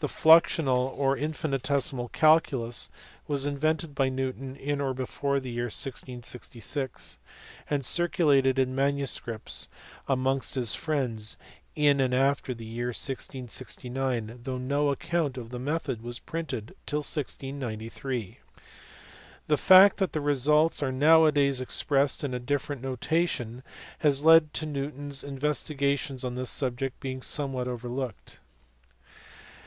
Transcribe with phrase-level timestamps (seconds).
[0.00, 1.40] The fluxional or NEWTON S DISCOVERIES.
[1.40, 2.90] 357 infinitesimal calculus
[3.26, 7.18] was invented by Newton in or before the year 1666,
[7.68, 9.68] and circulated in manuscript
[10.06, 11.36] amongst his friends
[11.74, 17.00] in and after the year 1669, though no account of the method was printed till
[17.00, 18.38] 1693.
[19.48, 23.62] The fact that the results are now a days expressed in a different notation
[23.98, 28.38] has led to Newton s investigations on this subject being somewhat overlooked.